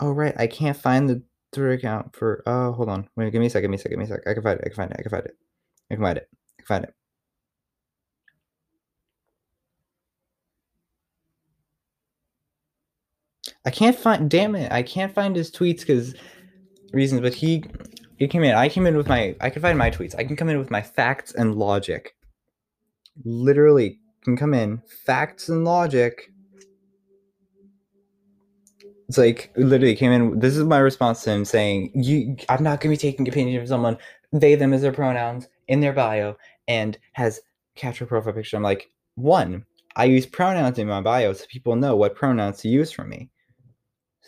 Oh 0.00 0.10
right, 0.10 0.34
I 0.36 0.46
can't 0.46 0.76
find 0.76 1.08
the 1.08 1.22
Twitter 1.52 1.72
account 1.72 2.16
for. 2.16 2.42
Oh, 2.46 2.72
hold 2.72 2.88
on. 2.88 3.08
Wait, 3.16 3.30
give 3.30 3.40
me 3.40 3.46
a 3.46 3.50
second. 3.50 3.70
Give 3.70 3.70
me 3.70 3.76
a 3.76 3.78
second. 3.78 3.92
Give 3.92 3.98
me 3.98 4.04
a 4.04 4.08
second. 4.08 4.30
I 4.30 4.34
can 4.34 4.42
find 4.42 4.60
it. 4.60 4.64
I 4.66 4.68
can 4.68 4.76
find 4.76 4.90
it. 4.90 4.96
I 4.98 5.02
can 5.02 5.10
find 5.10 5.26
it. 5.26 5.36
I 5.90 5.94
can 5.94 6.02
find 6.02 6.18
it. 6.18 6.28
I 6.58 6.62
can 6.62 6.66
find 6.66 6.84
it. 6.84 6.94
I 13.70 13.72
can't 13.72 13.96
find. 13.96 14.28
Damn 14.28 14.56
it! 14.56 14.72
I 14.72 14.82
can't 14.82 15.14
find 15.14 15.36
his 15.36 15.48
tweets 15.48 15.82
because 15.82 16.16
reasons. 16.92 17.20
But 17.20 17.34
he, 17.34 17.62
he 18.16 18.26
came 18.26 18.42
in. 18.42 18.52
I 18.52 18.68
came 18.68 18.84
in 18.84 18.96
with 18.96 19.06
my. 19.06 19.36
I 19.40 19.48
can 19.48 19.62
find 19.62 19.78
my 19.78 19.92
tweets. 19.92 20.16
I 20.18 20.24
can 20.24 20.34
come 20.34 20.48
in 20.48 20.58
with 20.58 20.72
my 20.72 20.82
facts 20.82 21.32
and 21.36 21.54
logic. 21.54 22.16
Literally, 23.24 24.00
can 24.24 24.36
come 24.36 24.54
in 24.54 24.82
facts 25.06 25.48
and 25.48 25.64
logic. 25.64 26.32
It's 29.08 29.16
like 29.16 29.52
literally 29.54 29.94
came 29.94 30.10
in. 30.10 30.40
This 30.40 30.56
is 30.56 30.64
my 30.64 30.78
response 30.78 31.22
to 31.22 31.30
him 31.30 31.44
saying, 31.44 31.92
"You, 31.94 32.36
I'm 32.48 32.64
not 32.64 32.80
gonna 32.80 32.94
be 32.94 32.96
taking 32.96 33.28
opinion 33.28 33.60
from 33.60 33.68
someone. 33.68 33.98
They, 34.32 34.56
them 34.56 34.72
as 34.72 34.82
their 34.82 34.90
pronouns 34.90 35.46
in 35.68 35.78
their 35.78 35.92
bio, 35.92 36.36
and 36.66 36.98
has 37.12 37.40
Catra 37.76 38.08
profile 38.08 38.32
picture." 38.32 38.56
I'm 38.56 38.64
like, 38.64 38.90
one, 39.14 39.64
I 39.94 40.06
use 40.06 40.26
pronouns 40.26 40.80
in 40.80 40.88
my 40.88 41.02
bio 41.02 41.34
so 41.34 41.44
people 41.48 41.76
know 41.76 41.94
what 41.94 42.16
pronouns 42.16 42.58
to 42.62 42.68
use 42.68 42.90
for 42.90 43.04
me. 43.04 43.30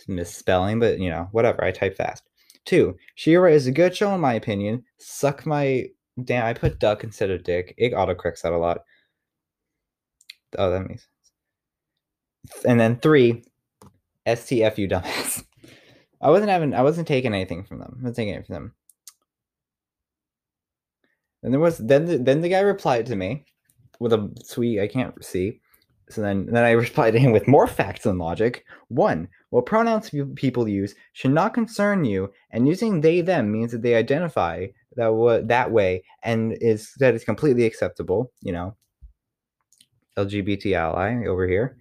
Misspelling, 0.08 0.80
but 0.80 0.98
you 0.98 1.10
know, 1.10 1.28
whatever. 1.32 1.64
I 1.64 1.70
type 1.70 1.96
fast. 1.96 2.24
Two, 2.64 2.96
She-Ra 3.16 3.50
is 3.50 3.66
a 3.66 3.72
good 3.72 3.96
show 3.96 4.14
in 4.14 4.20
my 4.20 4.34
opinion. 4.34 4.84
Suck 4.98 5.46
my 5.46 5.86
damn. 6.24 6.46
I 6.46 6.54
put 6.54 6.78
duck 6.78 7.02
instead 7.04 7.30
of 7.30 7.42
dick. 7.42 7.74
It 7.76 7.92
autocorrects 7.92 8.42
that 8.42 8.52
a 8.52 8.58
lot. 8.58 8.84
Oh, 10.58 10.70
that 10.70 10.88
makes 10.88 11.02
sense. 11.02 12.64
And 12.64 12.78
then 12.78 12.96
three, 12.96 13.42
STFU 14.26 14.90
dumbass. 14.90 15.44
I 16.20 16.30
wasn't 16.30 16.50
having. 16.50 16.74
I 16.74 16.82
wasn't 16.82 17.08
taking 17.08 17.34
anything 17.34 17.64
from 17.64 17.80
them. 17.80 17.96
I 17.98 18.02
wasn't 18.02 18.16
taking 18.16 18.34
it 18.34 18.46
from 18.46 18.54
them. 18.54 18.74
And 21.42 21.52
there 21.52 21.60
was 21.60 21.78
then 21.78 22.04
the, 22.06 22.18
then 22.18 22.40
the 22.40 22.48
guy 22.48 22.60
replied 22.60 23.06
to 23.06 23.16
me 23.16 23.44
with 23.98 24.12
a 24.12 24.32
sweet 24.44 24.80
I 24.80 24.86
can't 24.86 25.24
see. 25.24 25.60
So 26.12 26.20
then 26.22 26.46
then 26.46 26.64
I 26.64 26.70
replied 26.86 27.12
to 27.12 27.18
him 27.18 27.32
with 27.32 27.48
more 27.48 27.66
facts 27.66 28.06
and 28.06 28.18
logic. 28.18 28.64
One, 28.88 29.28
what 29.50 29.66
pronouns 29.66 30.10
people 30.36 30.68
use 30.68 30.94
should 31.12 31.32
not 31.32 31.54
concern 31.54 32.04
you, 32.04 32.32
and 32.50 32.68
using 32.68 33.00
they 33.00 33.20
them 33.20 33.50
means 33.52 33.72
that 33.72 33.82
they 33.82 33.94
identify 33.94 34.66
that 34.96 35.06
w- 35.06 35.46
that 35.46 35.70
way 35.70 36.04
and 36.22 36.56
is 36.60 36.92
that 36.98 37.14
is 37.14 37.24
completely 37.24 37.64
acceptable. 37.64 38.32
You 38.42 38.52
know, 38.52 38.76
LGBT 40.18 40.74
ally 40.74 41.26
over 41.26 41.46
here. 41.46 41.78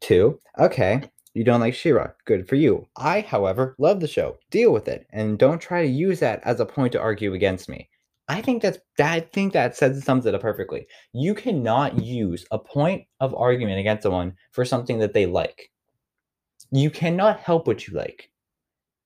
Two, 0.00 0.38
okay, 0.58 1.02
you 1.34 1.44
don't 1.44 1.60
like 1.60 1.74
She-Ra. 1.74 2.10
Good 2.26 2.48
for 2.48 2.56
you. 2.56 2.86
I, 2.96 3.22
however, 3.22 3.74
love 3.78 4.00
the 4.00 4.08
show. 4.08 4.36
Deal 4.50 4.72
with 4.72 4.86
it, 4.86 5.06
and 5.10 5.38
don't 5.38 5.60
try 5.60 5.82
to 5.82 5.88
use 5.88 6.20
that 6.20 6.40
as 6.44 6.60
a 6.60 6.66
point 6.66 6.92
to 6.92 7.00
argue 7.00 7.32
against 7.32 7.68
me. 7.68 7.88
I 8.28 8.40
think 8.40 8.62
that's 8.62 8.78
that 8.96 9.12
I 9.12 9.20
think 9.20 9.52
that 9.52 9.76
says 9.76 10.02
sums 10.02 10.24
it 10.26 10.34
up 10.34 10.40
perfectly. 10.40 10.86
You 11.12 11.34
cannot 11.34 12.00
use 12.02 12.46
a 12.50 12.58
point 12.58 13.06
of 13.20 13.34
argument 13.34 13.80
against 13.80 14.04
someone 14.04 14.34
for 14.52 14.64
something 14.64 14.98
that 15.00 15.12
they 15.12 15.26
like. 15.26 15.70
You 16.70 16.90
cannot 16.90 17.40
help 17.40 17.66
what 17.66 17.86
you 17.86 17.94
like. 17.94 18.30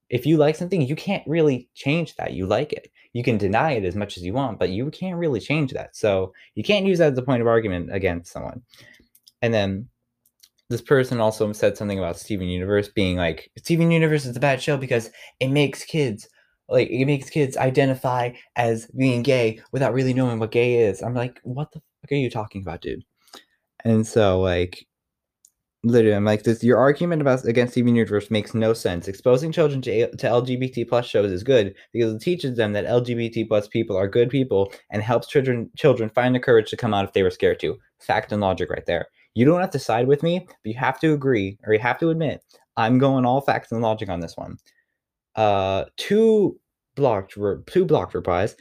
If 0.08 0.24
you 0.24 0.36
like 0.38 0.56
something, 0.56 0.80
you 0.80 0.96
can't 0.96 1.26
really 1.26 1.68
change 1.74 2.14
that. 2.16 2.32
You 2.32 2.46
like 2.46 2.72
it. 2.72 2.90
You 3.12 3.22
can 3.22 3.36
deny 3.36 3.72
it 3.72 3.84
as 3.84 3.96
much 3.96 4.16
as 4.16 4.22
you 4.22 4.32
want, 4.32 4.58
but 4.58 4.70
you 4.70 4.90
can't 4.90 5.18
really 5.18 5.40
change 5.40 5.72
that. 5.72 5.94
So 5.96 6.32
you 6.54 6.62
can't 6.62 6.86
use 6.86 6.98
that 6.98 7.12
as 7.12 7.18
a 7.18 7.22
point 7.22 7.42
of 7.42 7.48
argument 7.48 7.92
against 7.92 8.32
someone. 8.32 8.62
And 9.42 9.52
then 9.52 9.88
this 10.70 10.80
person 10.80 11.20
also 11.20 11.52
said 11.52 11.76
something 11.76 11.98
about 11.98 12.18
Steven 12.18 12.46
Universe 12.46 12.88
being 12.88 13.16
like 13.16 13.50
Steven 13.58 13.90
Universe 13.90 14.24
is 14.26 14.36
a 14.36 14.40
bad 14.40 14.62
show 14.62 14.76
because 14.76 15.10
it 15.40 15.48
makes 15.48 15.84
kids 15.84 16.28
like 16.68 16.88
it 16.90 17.06
makes 17.06 17.30
kids 17.30 17.56
identify 17.56 18.30
as 18.56 18.86
being 18.96 19.22
gay 19.22 19.60
without 19.72 19.94
really 19.94 20.14
knowing 20.14 20.38
what 20.38 20.50
gay 20.50 20.76
is. 20.76 21.02
I'm 21.02 21.14
like, 21.14 21.40
what 21.42 21.72
the 21.72 21.80
fuck 21.80 22.12
are 22.12 22.16
you 22.16 22.30
talking 22.30 22.62
about, 22.62 22.82
dude? 22.82 23.04
And 23.84 24.06
so 24.06 24.40
like 24.40 24.86
literally 25.84 26.16
I'm 26.16 26.24
like 26.24 26.42
this 26.42 26.64
your 26.64 26.78
argument 26.78 27.22
about 27.22 27.44
against 27.44 27.72
Steven 27.74 27.94
Universe 27.94 28.30
makes 28.30 28.54
no 28.54 28.72
sense. 28.72 29.08
Exposing 29.08 29.52
children 29.52 29.80
to, 29.82 30.10
to 30.16 30.26
LGBT 30.26 30.88
plus 30.88 31.06
shows 31.06 31.30
is 31.30 31.42
good 31.42 31.74
because 31.92 32.14
it 32.14 32.20
teaches 32.20 32.56
them 32.56 32.72
that 32.72 32.86
LGBT 32.86 33.48
plus 33.48 33.68
people 33.68 33.96
are 33.96 34.08
good 34.08 34.28
people 34.28 34.72
and 34.90 35.02
helps 35.02 35.28
children 35.28 35.70
children 35.76 36.10
find 36.10 36.34
the 36.34 36.40
courage 36.40 36.70
to 36.70 36.76
come 36.76 36.94
out 36.94 37.04
if 37.04 37.12
they 37.12 37.22
were 37.22 37.30
scared 37.30 37.60
to. 37.60 37.78
Fact 38.00 38.32
and 38.32 38.40
logic 38.40 38.70
right 38.70 38.86
there. 38.86 39.06
You 39.34 39.44
don't 39.44 39.60
have 39.60 39.70
to 39.70 39.78
side 39.78 40.08
with 40.08 40.22
me, 40.22 40.40
but 40.40 40.70
you 40.70 40.74
have 40.74 40.98
to 41.00 41.12
agree 41.12 41.58
or 41.64 41.72
you 41.72 41.80
have 41.80 41.98
to 42.00 42.10
admit 42.10 42.42
I'm 42.76 42.98
going 42.98 43.24
all 43.24 43.40
facts 43.40 43.72
and 43.72 43.80
logic 43.80 44.08
on 44.08 44.20
this 44.20 44.36
one. 44.36 44.56
Uh, 45.38 45.84
two 45.96 46.58
blocked 46.96 47.36
re- 47.36 47.62
two 47.66 47.84
blocked 47.84 48.12
replies, 48.14 48.56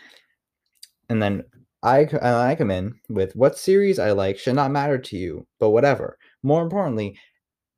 and 1.10 1.22
then 1.22 1.44
I 1.82 2.08
I 2.22 2.56
come 2.56 2.70
in 2.70 2.94
with 3.10 3.36
what 3.36 3.58
series 3.58 3.98
I 3.98 4.12
like 4.12 4.38
should 4.38 4.54
not 4.56 4.70
matter 4.72 5.00
to 5.00 5.18
you, 5.18 5.48
but 5.60 5.72
whatever. 5.72 6.20
More 6.44 6.62
importantly, 6.62 7.18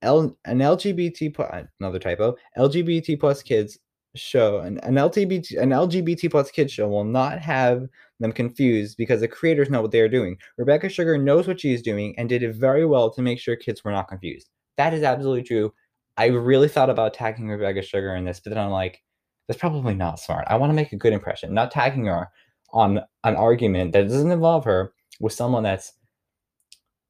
L, 0.02 0.38
an 0.44 0.60
LGBT 0.60 1.34
plus 1.34 1.66
another 1.80 2.00
typo 2.00 2.36
LGBT 2.58 3.18
plus 3.20 3.42
kids 3.42 3.80
show 4.16 4.60
an, 4.60 4.80
an 4.80 4.96
LGBT 4.96 5.62
an 5.62 5.70
LGBT 5.70 6.30
plus 6.30 6.52
kids 6.52 6.74
show 6.74 6.90
will 6.90 7.06
not 7.06 7.40
have 7.40 7.88
them 8.20 8.34
confused 8.34 8.98
because 8.98 9.22
the 9.22 9.30
creators 9.30 9.70
know 9.70 9.82
what 9.82 9.92
they 9.92 10.02
are 10.02 10.10
doing. 10.10 10.38
Rebecca 10.58 10.90
Sugar 10.90 11.18
knows 11.18 11.48
what 11.48 11.62
she 11.62 11.74
is 11.74 11.82
doing 11.82 12.16
and 12.18 12.28
did 12.28 12.44
it 12.44 12.54
very 12.54 12.86
well 12.86 13.10
to 13.12 13.22
make 13.22 13.40
sure 13.40 13.56
kids 13.56 13.84
were 13.84 13.92
not 13.94 14.10
confused. 14.10 14.50
That 14.78 14.94
is 14.94 15.04
absolutely 15.04 15.44
true. 15.44 15.74
I 16.20 16.26
really 16.26 16.68
thought 16.68 16.90
about 16.90 17.14
tagging 17.14 17.48
Rebecca 17.48 17.82
Sugar 17.82 18.14
in 18.14 18.26
this, 18.26 18.42
but 18.42 18.50
then 18.50 18.60
I'm 18.62 18.72
like, 18.72 19.02
that's 19.48 19.60
probably 19.60 19.96
not 19.96 20.20
smart. 20.20 20.46
I 20.50 20.58
want 20.58 20.70
to 20.70 20.76
make 20.76 20.92
a 20.92 20.98
good 20.98 21.14
impression, 21.14 21.54
not 21.54 21.72
tagging 21.72 22.08
her 22.08 22.28
on 22.74 23.00
an 23.24 23.36
argument 23.38 23.94
that 23.94 24.10
doesn't 24.10 24.30
involve 24.30 24.66
her 24.66 24.92
with 25.22 25.32
someone 25.32 25.64
that's 25.64 25.94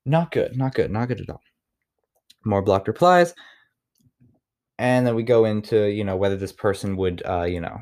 not 0.05 0.31
good, 0.31 0.55
not 0.55 0.75
good, 0.75 0.91
not 0.91 1.07
good 1.07 1.21
at 1.21 1.29
all. 1.29 1.41
More 2.45 2.61
blocked 2.61 2.87
replies. 2.87 3.33
And 4.77 5.07
then 5.07 5.15
we 5.15 5.23
go 5.23 5.43
into, 5.43 5.89
you 5.89 6.03
know, 6.03 6.15
whether 6.15 6.37
this 6.37 6.53
person 6.53 6.95
would, 6.97 7.23
uh, 7.27 7.45
you 7.45 7.59
know, 7.59 7.81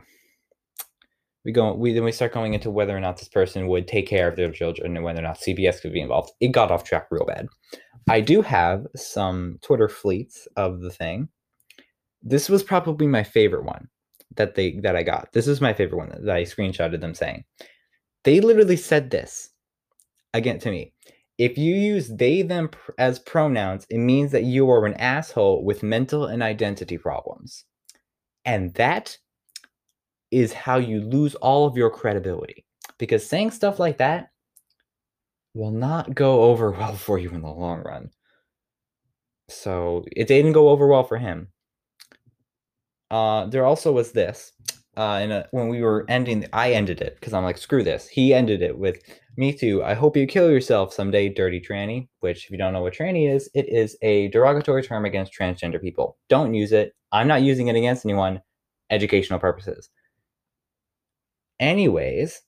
we 1.43 1.51
go 1.51 1.73
we 1.73 1.93
then 1.93 2.05
we 2.05 2.13
start 2.13 2.33
going 2.33 2.53
into 2.53 2.71
whether 2.71 2.95
or 2.95 3.01
not 3.01 3.17
this 3.17 3.27
person 3.27 3.67
would 3.67 3.87
take 3.87 4.07
care 4.07 4.29
of 4.29 4.37
their 4.37 4.51
children 4.51 4.95
and 4.95 5.03
whether 5.03 5.19
or 5.19 5.23
not 5.23 5.39
CPS 5.39 5.81
could 5.81 5.91
be 5.91 6.01
involved. 6.01 6.31
It 6.39 6.53
got 6.53 6.71
off 6.71 6.85
track 6.85 7.07
real 7.11 7.25
bad. 7.25 7.47
I 8.09 8.21
do 8.21 8.41
have 8.41 8.87
some 8.95 9.59
Twitter 9.61 9.89
fleets 9.89 10.47
of 10.55 10.79
the 10.79 10.91
thing. 10.91 11.27
This 12.21 12.49
was 12.49 12.63
probably 12.63 13.07
my 13.07 13.23
favorite 13.23 13.65
one 13.65 13.89
that 14.35 14.55
they 14.55 14.79
that 14.79 14.95
I 14.95 15.03
got. 15.03 15.33
This 15.33 15.47
is 15.47 15.61
my 15.61 15.73
favorite 15.73 15.97
one 15.97 16.09
that 16.09 16.35
I 16.35 16.43
screenshotted 16.43 17.01
them 17.01 17.13
saying. 17.13 17.43
They 18.23 18.39
literally 18.39 18.77
said 18.77 19.09
this 19.09 19.49
again 20.33 20.59
to 20.59 20.71
me. 20.71 20.93
If 21.37 21.57
you 21.57 21.75
use 21.75 22.07
they 22.07 22.41
them 22.41 22.69
as 22.97 23.19
pronouns, 23.19 23.85
it 23.89 23.99
means 23.99 24.31
that 24.31 24.43
you 24.43 24.69
are 24.71 24.85
an 24.85 24.95
asshole 24.95 25.63
with 25.63 25.83
mental 25.83 26.25
and 26.25 26.41
identity 26.41 26.97
problems. 26.97 27.65
And 28.45 28.73
that 28.75 29.17
is 30.31 30.53
how 30.53 30.77
you 30.77 31.01
lose 31.01 31.35
all 31.35 31.67
of 31.67 31.77
your 31.77 31.89
credibility. 31.89 32.65
Because 32.97 33.27
saying 33.27 33.51
stuff 33.51 33.79
like 33.79 33.97
that 33.97 34.31
will 35.57 35.71
not 35.71 36.13
go 36.15 36.43
over 36.43 36.71
well 36.79 36.95
for 36.95 37.17
you 37.17 37.29
in 37.31 37.41
the 37.41 37.49
long 37.49 37.81
run. 37.81 38.09
So 39.49 40.05
it 40.11 40.27
didn't 40.27 40.51
go 40.53 40.69
over 40.69 40.87
well 40.87 41.03
for 41.03 41.17
him. 41.17 41.49
Uh, 43.09 43.45
there 43.47 43.65
also 43.65 43.91
was 43.91 44.11
this. 44.11 44.51
Uh, 44.97 45.19
and 45.21 45.45
when 45.51 45.69
we 45.69 45.81
were 45.81 46.05
ending, 46.09 46.45
I 46.53 46.71
ended 46.71 47.01
it 47.01 47.15
because 47.19 47.33
I'm 47.33 47.43
like, 47.43 47.57
screw 47.57 47.83
this. 47.83 48.07
He 48.07 48.33
ended 48.33 48.63
it 48.63 48.77
with, 48.77 48.97
"Me 49.37 49.53
too. 49.53 49.83
I 49.83 49.93
hope 49.93 50.17
you 50.17 50.25
kill 50.25 50.49
yourself 50.49 50.91
someday, 50.91 51.29
dirty 51.29 51.61
tranny." 51.61 52.09
Which, 52.19 52.45
if 52.45 52.51
you 52.51 52.57
don't 52.57 52.73
know 52.73 52.81
what 52.81 52.93
tranny 52.93 53.31
is, 53.33 53.49
it 53.53 53.69
is 53.69 53.95
a 54.01 54.29
derogatory 54.29 54.83
term 54.83 55.05
against 55.05 55.33
transgender 55.33 55.79
people. 55.79 56.17
Don't 56.29 56.55
use 56.55 56.71
it. 56.71 56.95
I'm 57.11 57.27
not 57.27 57.43
using 57.43 57.67
it 57.67 57.75
against 57.75 58.05
anyone. 58.05 58.41
Educational 58.89 59.39
purposes. 59.39 59.89
Anyways, 61.59 62.41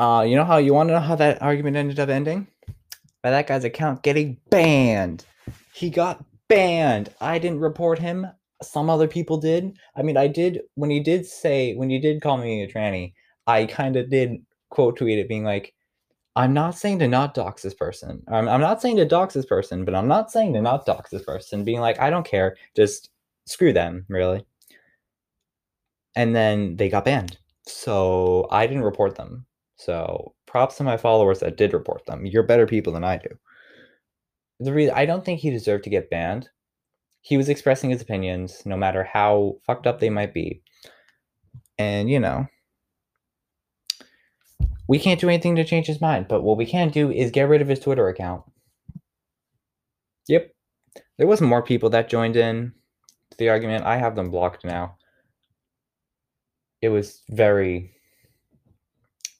uh, 0.00 0.22
you 0.22 0.34
know 0.34 0.44
how 0.44 0.56
you 0.56 0.74
want 0.74 0.88
to 0.88 0.94
know 0.94 1.00
how 1.00 1.14
that 1.16 1.40
argument 1.42 1.76
ended 1.76 2.00
up 2.00 2.08
ending? 2.08 2.46
By 3.22 3.30
that 3.30 3.46
guy's 3.46 3.64
account 3.64 4.02
getting 4.02 4.38
banned. 4.50 5.24
He 5.74 5.90
got 5.90 6.24
banned. 6.48 7.14
I 7.20 7.38
didn't 7.38 7.60
report 7.60 7.98
him. 7.98 8.26
Some 8.62 8.90
other 8.90 9.06
people 9.06 9.36
did. 9.36 9.78
I 9.96 10.02
mean, 10.02 10.16
I 10.16 10.26
did 10.26 10.62
when 10.74 10.90
he 10.90 11.00
did 11.00 11.26
say 11.26 11.74
when 11.74 11.90
you 11.90 12.00
did 12.00 12.22
call 12.22 12.38
me 12.38 12.62
a 12.62 12.68
tranny. 12.68 13.12
I 13.46 13.66
kind 13.66 13.96
of 13.96 14.10
did 14.10 14.36
quote 14.70 14.96
tweet 14.96 15.18
it, 15.18 15.28
being 15.28 15.44
like, 15.44 15.74
"I'm 16.36 16.54
not 16.54 16.76
saying 16.76 16.98
to 17.00 17.08
not 17.08 17.34
dox 17.34 17.62
this 17.62 17.74
person. 17.74 18.22
I'm, 18.28 18.48
I'm 18.48 18.60
not 18.60 18.82
saying 18.82 18.96
to 18.96 19.04
dox 19.04 19.34
this 19.34 19.46
person, 19.46 19.84
but 19.84 19.94
I'm 19.94 20.08
not 20.08 20.30
saying 20.30 20.54
to 20.54 20.62
not 20.62 20.86
dox 20.86 21.10
this 21.10 21.24
person." 21.24 21.64
Being 21.64 21.80
like, 21.80 22.00
"I 22.00 22.10
don't 22.10 22.26
care. 22.26 22.56
Just 22.74 23.10
screw 23.46 23.72
them." 23.72 24.06
Really 24.08 24.44
and 26.16 26.34
then 26.34 26.76
they 26.76 26.88
got 26.88 27.04
banned. 27.04 27.38
So 27.66 28.48
I 28.50 28.66
didn't 28.66 28.82
report 28.82 29.16
them. 29.16 29.46
So 29.84 30.34
props 30.46 30.76
to 30.76 30.84
my 30.84 30.96
followers 30.96 31.40
that 31.40 31.56
did 31.56 31.72
report 31.72 32.06
them. 32.06 32.26
You're 32.26 32.42
better 32.42 32.66
people 32.66 32.92
than 32.92 33.04
I 33.04 33.18
do. 33.18 33.28
The 34.58 34.72
reason 34.72 34.94
I 34.94 35.06
don't 35.06 35.24
think 35.24 35.40
he 35.40 35.50
deserved 35.50 35.84
to 35.84 35.90
get 35.90 36.10
banned 36.10 36.48
he 37.22 37.36
was 37.36 37.48
expressing 37.48 37.90
his 37.90 38.02
opinions, 38.02 38.62
no 38.64 38.76
matter 38.76 39.04
how 39.04 39.56
fucked 39.66 39.86
up 39.86 40.00
they 40.00 40.10
might 40.10 40.32
be. 40.32 40.62
And, 41.78 42.10
you 42.10 42.18
know, 42.18 42.46
we 44.88 44.98
can't 44.98 45.20
do 45.20 45.28
anything 45.28 45.56
to 45.56 45.64
change 45.64 45.86
his 45.86 46.00
mind, 46.00 46.28
but 46.28 46.42
what 46.42 46.56
we 46.56 46.66
can 46.66 46.88
do 46.88 47.10
is 47.10 47.30
get 47.30 47.48
rid 47.48 47.62
of 47.62 47.68
his 47.68 47.80
Twitter 47.80 48.08
account. 48.08 48.42
Yep. 50.28 50.52
There 51.18 51.26
was 51.26 51.40
more 51.40 51.62
people 51.62 51.90
that 51.90 52.08
joined 52.08 52.36
in 52.36 52.72
to 53.30 53.38
the 53.38 53.48
argument. 53.50 53.84
I 53.84 53.96
have 53.96 54.16
them 54.16 54.30
blocked 54.30 54.64
now. 54.64 54.96
It 56.80 56.88
was 56.88 57.22
very 57.28 57.94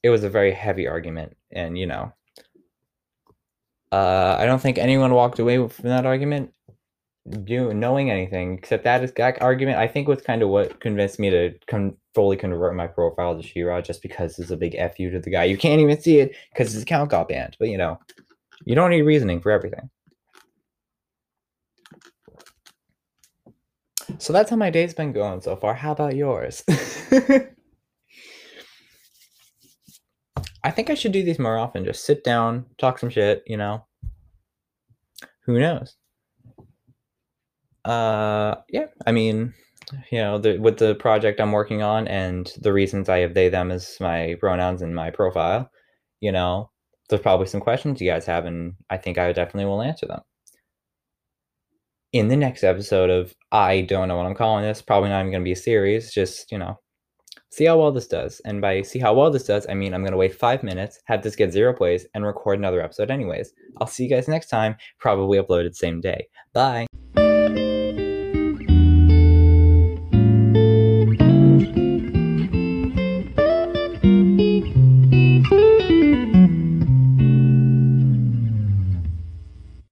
it 0.02 0.10
was 0.10 0.24
a 0.24 0.30
very 0.30 0.52
heavy 0.52 0.86
argument 0.86 1.36
and 1.52 1.78
you 1.78 1.86
know 1.86 2.12
uh, 3.92 4.36
I 4.38 4.46
don't 4.46 4.62
think 4.62 4.78
anyone 4.78 5.14
walked 5.14 5.40
away 5.40 5.66
from 5.68 5.88
that 5.88 6.06
argument 6.06 6.52
do, 7.44 7.74
knowing 7.74 8.10
anything 8.10 8.54
except 8.54 8.84
that 8.84 9.04
is 9.04 9.12
that 9.12 9.40
argument. 9.42 9.78
I 9.78 9.86
think 9.86 10.08
was 10.08 10.22
kind 10.22 10.42
of 10.42 10.48
what 10.48 10.80
convinced 10.80 11.18
me 11.18 11.30
to 11.30 11.54
con- 11.66 11.96
fully 12.14 12.36
convert 12.36 12.74
my 12.74 12.86
profile 12.86 13.36
to 13.36 13.42
She-Ra 13.46 13.80
just 13.80 14.02
because 14.02 14.38
it's 14.38 14.50
a 14.50 14.56
big 14.56 14.76
fu 14.96 15.10
to 15.10 15.20
the 15.20 15.30
guy. 15.30 15.44
You 15.44 15.58
can't 15.58 15.80
even 15.80 16.00
see 16.00 16.20
it 16.20 16.34
because 16.52 16.72
his 16.72 16.82
account 16.82 17.10
got 17.10 17.28
banned. 17.28 17.56
But 17.58 17.68
you 17.68 17.78
know, 17.78 17.98
you 18.64 18.74
don't 18.74 18.90
need 18.90 19.02
reasoning 19.02 19.40
for 19.40 19.52
everything. 19.52 19.90
So 24.18 24.32
that's 24.32 24.50
how 24.50 24.56
my 24.56 24.70
day's 24.70 24.94
been 24.94 25.12
going 25.12 25.40
so 25.40 25.56
far. 25.56 25.74
How 25.74 25.92
about 25.92 26.16
yours? 26.16 26.64
I 30.62 30.70
think 30.70 30.90
I 30.90 30.94
should 30.94 31.12
do 31.12 31.22
these 31.22 31.38
more 31.38 31.58
often. 31.58 31.84
Just 31.84 32.04
sit 32.04 32.22
down, 32.24 32.66
talk 32.78 32.98
some 32.98 33.10
shit, 33.10 33.42
you 33.46 33.56
know. 33.56 33.86
Who 35.46 35.58
knows? 35.58 35.96
Uh, 37.84 38.56
yeah. 38.68 38.86
I 39.06 39.12
mean, 39.12 39.54
you 40.12 40.18
know, 40.18 40.38
the, 40.38 40.58
with 40.58 40.78
the 40.78 40.94
project 40.96 41.40
I'm 41.40 41.52
working 41.52 41.82
on 41.82 42.06
and 42.08 42.52
the 42.60 42.72
reasons 42.72 43.08
I 43.08 43.18
have 43.20 43.34
they 43.34 43.48
them 43.48 43.70
as 43.70 43.96
my 44.00 44.36
pronouns 44.38 44.82
in 44.82 44.94
my 44.94 45.10
profile, 45.10 45.70
you 46.20 46.30
know, 46.30 46.70
there's 47.08 47.22
probably 47.22 47.46
some 47.46 47.60
questions 47.60 48.00
you 48.00 48.10
guys 48.10 48.26
have, 48.26 48.44
and 48.44 48.74
I 48.90 48.96
think 48.96 49.18
I 49.18 49.32
definitely 49.32 49.64
will 49.64 49.82
answer 49.82 50.06
them. 50.06 50.20
In 52.12 52.28
the 52.28 52.36
next 52.36 52.62
episode 52.64 53.08
of 53.08 53.34
I 53.50 53.82
don't 53.82 54.08
know 54.08 54.16
what 54.16 54.26
I'm 54.26 54.34
calling 54.34 54.62
this, 54.62 54.82
probably 54.82 55.08
not 55.08 55.20
even 55.20 55.32
going 55.32 55.42
to 55.42 55.44
be 55.44 55.52
a 55.52 55.56
series, 55.56 56.12
just, 56.12 56.52
you 56.52 56.58
know, 56.58 56.78
see 57.50 57.64
how 57.64 57.78
well 57.78 57.92
this 57.92 58.06
does. 58.06 58.40
And 58.44 58.60
by 58.60 58.82
see 58.82 58.98
how 58.98 59.14
well 59.14 59.30
this 59.30 59.44
does, 59.44 59.66
I 59.68 59.74
mean 59.74 59.94
I'm 59.94 60.02
going 60.02 60.12
to 60.12 60.18
wait 60.18 60.34
five 60.34 60.62
minutes, 60.62 61.00
have 61.04 61.22
this 61.22 61.36
get 61.36 61.52
zero 61.52 61.72
plays, 61.72 62.06
and 62.14 62.24
record 62.24 62.58
another 62.58 62.80
episode 62.80 63.10
anyways. 63.10 63.52
I'll 63.80 63.86
see 63.86 64.04
you 64.04 64.10
guys 64.10 64.28
next 64.28 64.48
time, 64.48 64.76
probably 64.98 65.38
uploaded 65.38 65.74
same 65.74 66.00
day. 66.00 66.28
Bye. 66.52 66.86